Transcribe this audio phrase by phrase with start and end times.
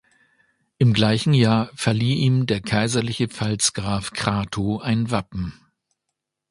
[0.79, 5.53] Im gleichen Jahr verlieh ihm der kaiserliche Pfalzgraf Crato ein Wappen.